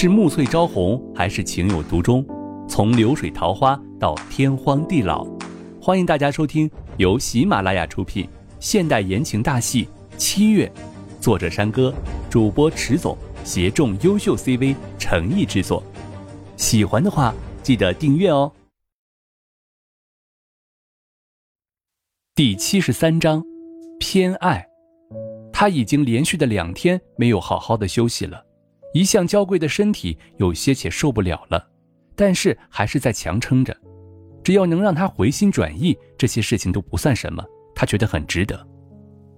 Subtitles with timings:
[0.00, 2.24] 是暮翠朝红，还是情有独钟？
[2.66, 5.26] 从流水桃花到天荒地老，
[5.78, 8.26] 欢迎大家收听由喜马拉雅出品
[8.58, 9.84] 现代言情大戏
[10.16, 10.66] 《七月》，
[11.22, 11.94] 作者山歌，
[12.30, 15.82] 主播迟总，协众优秀 CV 诚意制作。
[16.56, 18.50] 喜欢的话，记得订阅哦。
[22.34, 23.44] 第七十三章，
[23.98, 24.66] 偏爱。
[25.52, 28.46] 他已经连续的两天没有好好的休息了，
[28.92, 31.68] 一向娇贵的身体有些且受不了了，
[32.16, 33.76] 但是还是在强撑着。
[34.42, 37.44] 只要能让他回心转意，这些事情都不算什么，
[37.74, 38.66] 他觉得很值得。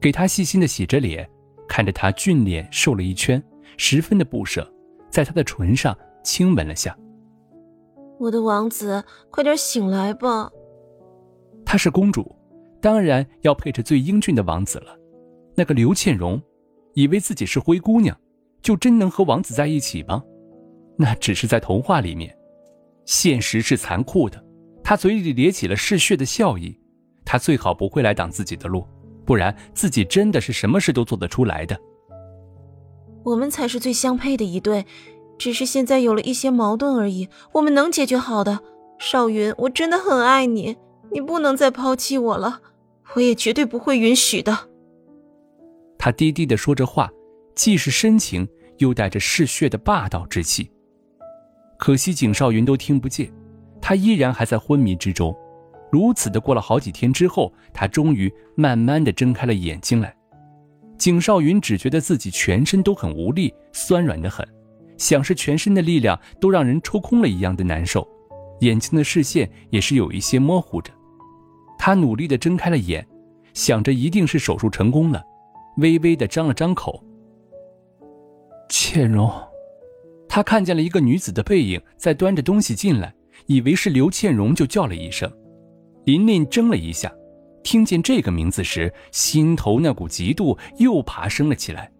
[0.00, 1.28] 给他细心的洗着脸，
[1.68, 3.42] 看着他俊脸瘦了一圈，
[3.76, 4.68] 十分的不舍，
[5.10, 6.96] 在他的唇上亲吻了下。
[8.18, 10.50] 我的王子，快点醒来吧！
[11.64, 12.34] 她是公主，
[12.80, 14.96] 当然要配着最英俊的王子了。
[15.54, 16.40] 那个刘倩蓉，
[16.94, 18.18] 以为自己是灰姑娘，
[18.66, 20.20] 就真能和王子在一起吗？
[20.98, 22.36] 那只是在童话里面，
[23.04, 24.44] 现实是残酷的。
[24.82, 26.76] 他嘴里咧起了嗜血的笑意，
[27.24, 28.84] 他最好不会来挡自己的路，
[29.24, 31.78] 不然自己真的是什么事都做得出来的。
[33.22, 34.84] 我们才是最相配的一对，
[35.38, 38.58] 只是现在有了一些矛盾而已，我们能解决好的。
[38.98, 40.76] 少云，我真的很爱你，
[41.12, 42.62] 你不能再抛弃我了，
[43.14, 44.58] 我也绝对不会允许的。
[45.96, 47.08] 他低低的说着话，
[47.54, 50.70] 既是深情，又带着嗜血的霸道之气。
[51.78, 53.30] 可惜景少云都听不见，
[53.80, 55.36] 他依然还在昏迷之中。
[55.90, 60.14] 如此的过了好几天之后，他终于慢慢的睁开了眼睛来。
[60.98, 64.46] 景少云只觉得自己全身都很无力，酸软的很，
[64.96, 68.06] 像是全身的力量都让人抽空了一样的难受，
[68.60, 70.90] 眼睛的视线也是有一些模糊着。
[71.78, 73.06] 他努力的睁开了眼，
[73.52, 75.22] 想着一定是手术成功了。
[75.76, 77.04] 微微的张了张口。
[78.68, 79.30] 倩蓉，
[80.28, 83.14] 他看见了一个女子的背影，在端着东西进来，
[83.46, 85.30] 以为是刘倩蓉，就叫了一声。
[86.04, 87.12] 琳琳怔了一下，
[87.62, 91.90] 听见这个名字时，心头那股嫉妒又爬升了起来，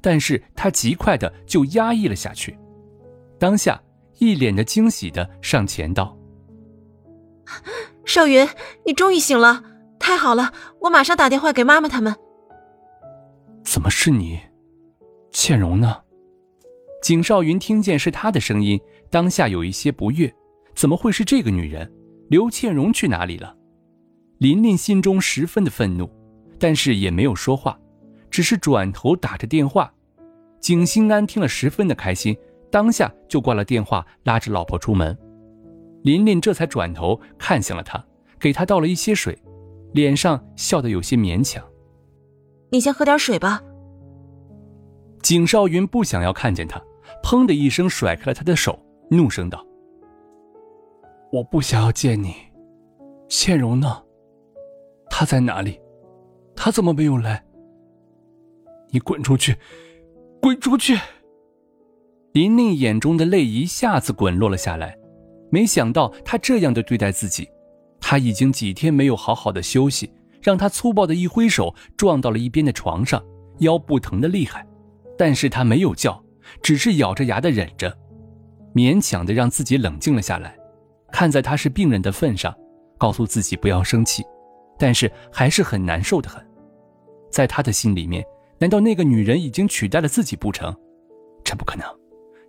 [0.00, 2.56] 但是她极快的就压抑了下去。
[3.38, 3.80] 当下，
[4.18, 6.16] 一脸的惊喜的上前道
[8.06, 8.48] ：“少云，
[8.86, 9.62] 你终于醒了，
[9.98, 10.52] 太好了！
[10.80, 12.14] 我马上打电话给妈妈他们。”
[13.64, 14.38] 怎么是你，
[15.32, 16.00] 倩蓉呢？
[17.04, 20.34] 景少云听见是他的声音，当下有一些不悦，
[20.74, 21.92] 怎么会是这个女人？
[22.30, 23.54] 刘倩蓉去哪里了？
[24.38, 26.08] 琳琳心中十分的愤怒，
[26.58, 27.78] 但是也没有说话，
[28.30, 29.92] 只是转头打着电话。
[30.60, 32.34] 景心安听了十分的开心，
[32.70, 35.14] 当下就挂了电话，拉着老婆出门。
[36.04, 38.02] 琳琳这才转头看向了他，
[38.40, 39.38] 给他倒了一些水，
[39.92, 41.62] 脸上笑得有些勉强。
[42.70, 43.62] 你先喝点水吧。
[45.20, 46.82] 景少云不想要看见他，
[47.22, 48.78] 砰的一声甩开了他的手，
[49.10, 49.64] 怒声道
[51.32, 52.34] ：“我不想要见你，
[53.28, 54.02] 倩蓉呢？
[55.08, 55.80] 她在哪里？
[56.54, 57.44] 她怎么没有来？
[58.90, 59.56] 你滚出去，
[60.40, 60.98] 滚出去！”
[62.32, 64.98] 琳琳眼中的泪一下子滚落了下来，
[65.50, 67.48] 没想到他这样的对待自己，
[68.00, 70.12] 他已经几天没有好好的休息。
[70.42, 73.24] 让他粗暴的一挥手，撞到了一边的床上，
[73.60, 74.66] 腰部疼的厉害，
[75.16, 76.22] 但是他没有叫，
[76.62, 77.96] 只是咬着牙的忍着，
[78.74, 80.56] 勉强的让自己冷静了下来。
[81.12, 82.54] 看在他是病人的份上，
[82.98, 84.24] 告诉自己不要生气，
[84.78, 86.44] 但是还是很难受的很。
[87.30, 88.24] 在他的心里面，
[88.58, 90.74] 难道那个女人已经取代了自己不成？
[91.44, 91.86] 这不可能，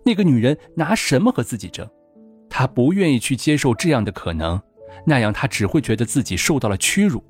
[0.04, 1.88] 那个女人拿什么和自己争？
[2.48, 4.60] 他不愿意去接受这样的可能，
[5.04, 7.22] 那样他只会觉得自己受到了屈辱。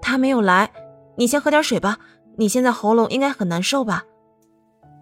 [0.00, 0.70] 他没有来，
[1.16, 1.98] 你先喝点水吧。
[2.36, 4.04] 你现在喉咙应该很难受吧？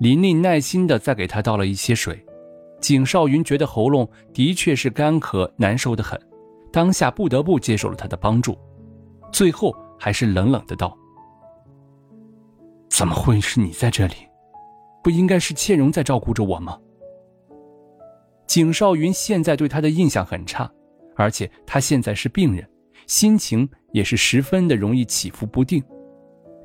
[0.01, 2.25] 琳琳耐心的再给他倒了一些水。
[2.81, 6.19] 景少云觉得喉咙的确是干渴难受的很，
[6.73, 8.59] 当下不得不接受了他的帮助，
[9.31, 10.97] 最后还是冷冷的道
[12.89, 14.15] ：“怎么会是你在这里？
[15.05, 16.79] 不应该是倩蓉在照顾着我吗？”
[18.49, 20.69] 景少云现在对他的印象很差，
[21.17, 22.67] 而且他现在是病人。
[23.07, 25.83] 心情也是十分的容易起伏不定。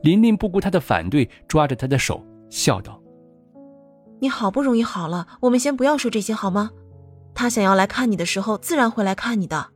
[0.03, 3.01] 琳琳不顾他的反对，抓着他的手，笑道
[4.19, 6.71] ：“你好不容易好了，我们先不要说这些好吗？
[7.33, 9.67] 他想要来看你的时候，自然会来看你的。”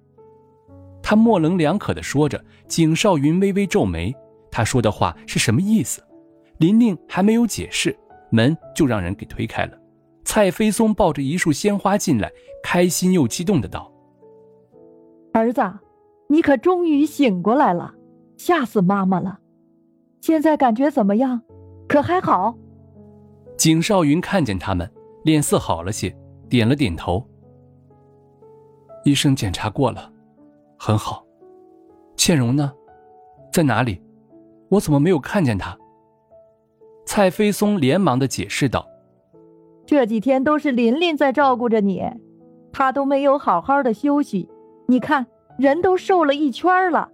[1.03, 2.43] 他模棱两可的说着。
[2.67, 4.15] 景少云微微皱眉，
[4.51, 6.03] 他说的话是什么意思？
[6.59, 7.97] 琳琳还没有解释，
[8.29, 9.77] 门就让人给推开了。
[10.23, 12.31] 蔡飞松抱着一束鲜花进来，
[12.61, 13.91] 开心又激动的道
[15.33, 15.61] ：“儿子。”
[16.31, 17.95] 你可终于醒过来了，
[18.37, 19.39] 吓死妈妈了！
[20.21, 21.41] 现在感觉怎么样？
[21.87, 22.55] 可还好？
[23.59, 24.89] 景少云看见他们，
[25.25, 26.15] 脸色好了些，
[26.47, 27.21] 点了点头。
[29.03, 30.09] 医生检查过了，
[30.77, 31.25] 很好。
[32.15, 32.71] 倩蓉呢？
[33.51, 34.01] 在哪里？
[34.69, 35.77] 我怎么没有看见她？
[37.05, 38.87] 蔡飞松连忙的解释道
[39.85, 42.01] ：“这几天都是琳琳在照顾着你，
[42.71, 44.47] 她都没有好好的休息。
[44.87, 45.27] 你看，
[45.57, 47.11] 人都瘦了一圈了。”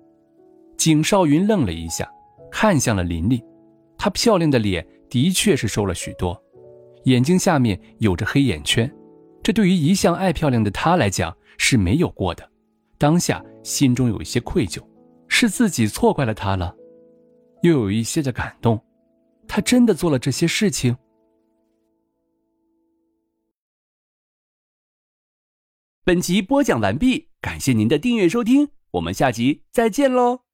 [0.77, 2.07] 景少云愣了一下，
[2.51, 3.43] 看向了琳琳，
[3.97, 6.37] 她漂亮的脸的确是瘦了许多，
[7.05, 8.93] 眼睛下面有着黑眼圈，
[9.41, 12.51] 这对于一向爱漂亮的她来讲是没有过的。
[12.97, 14.85] 当下心中有一些愧疚，
[15.29, 16.75] 是自己错怪了她了，
[17.61, 18.77] 又有一些的感动。
[19.47, 20.97] 他真的做了这些事情。
[26.03, 30.44] 本集播讲完毕，感谢您的订阅收听，我们下集再见喽。